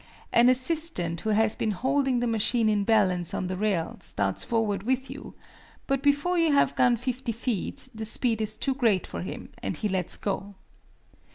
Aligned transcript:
An 0.33 0.49
assistant 0.49 1.21
who 1.21 1.29
has 1.29 1.55
been 1.55 1.69
holding 1.69 2.17
the 2.21 2.25
machine 2.25 2.69
in 2.69 2.83
balance 2.83 3.35
on 3.35 3.45
the 3.45 3.55
rail 3.55 3.97
starts 4.01 4.43
forward 4.43 4.81
with 4.81 5.11
you, 5.11 5.35
but 5.85 6.01
before 6.01 6.39
you 6.39 6.51
have 6.53 6.75
gone 6.75 6.95
50 6.97 7.31
feet 7.31 7.87
the 7.93 8.03
speed 8.05 8.41
is 8.41 8.57
too 8.57 8.73
great 8.73 9.05
for 9.05 9.21
him, 9.21 9.49
and 9.61 9.77
he 9.77 9.87
lets 9.87 10.17
go. 10.17 10.55